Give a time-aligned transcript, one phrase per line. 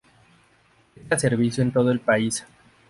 [0.95, 2.43] Presta servicio en todo el país.